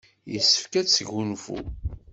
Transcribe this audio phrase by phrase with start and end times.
[0.33, 1.59] Yessefk ad tesgunfu.